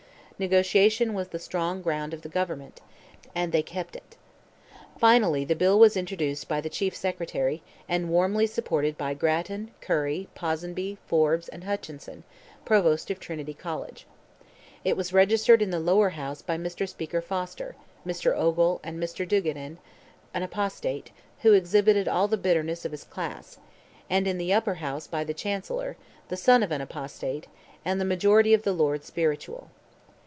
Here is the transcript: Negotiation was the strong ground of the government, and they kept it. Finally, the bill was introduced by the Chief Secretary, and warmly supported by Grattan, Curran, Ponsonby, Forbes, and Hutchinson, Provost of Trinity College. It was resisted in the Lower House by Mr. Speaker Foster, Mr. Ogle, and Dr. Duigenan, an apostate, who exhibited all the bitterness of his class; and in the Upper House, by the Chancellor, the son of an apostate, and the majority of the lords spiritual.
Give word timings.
Negotiation 0.39 1.13
was 1.13 1.27
the 1.27 1.37
strong 1.37 1.83
ground 1.83 2.15
of 2.15 2.23
the 2.23 2.27
government, 2.27 2.81
and 3.35 3.51
they 3.51 3.61
kept 3.61 3.95
it. 3.95 4.17
Finally, 4.97 5.45
the 5.45 5.55
bill 5.55 5.77
was 5.77 5.95
introduced 5.95 6.47
by 6.47 6.59
the 6.59 6.67
Chief 6.67 6.95
Secretary, 6.95 7.61
and 7.87 8.09
warmly 8.09 8.47
supported 8.47 8.97
by 8.97 9.13
Grattan, 9.13 9.69
Curran, 9.81 10.25
Ponsonby, 10.33 10.97
Forbes, 11.05 11.47
and 11.49 11.63
Hutchinson, 11.63 12.23
Provost 12.65 13.11
of 13.11 13.19
Trinity 13.19 13.53
College. 13.53 14.07
It 14.83 14.97
was 14.97 15.13
resisted 15.13 15.61
in 15.61 15.69
the 15.69 15.79
Lower 15.79 16.09
House 16.09 16.41
by 16.41 16.57
Mr. 16.57 16.89
Speaker 16.89 17.21
Foster, 17.21 17.75
Mr. 18.03 18.35
Ogle, 18.35 18.79
and 18.83 18.99
Dr. 18.99 19.27
Duigenan, 19.27 19.77
an 20.33 20.41
apostate, 20.41 21.11
who 21.43 21.53
exhibited 21.53 22.07
all 22.07 22.27
the 22.27 22.35
bitterness 22.35 22.83
of 22.83 22.93
his 22.93 23.03
class; 23.03 23.59
and 24.09 24.25
in 24.25 24.39
the 24.39 24.51
Upper 24.51 24.73
House, 24.81 25.05
by 25.05 25.23
the 25.23 25.35
Chancellor, 25.35 25.97
the 26.29 26.35
son 26.35 26.63
of 26.63 26.71
an 26.71 26.81
apostate, 26.81 27.45
and 27.85 28.01
the 28.01 28.05
majority 28.05 28.55
of 28.55 28.63
the 28.63 28.73
lords 28.73 29.05
spiritual. 29.05 29.69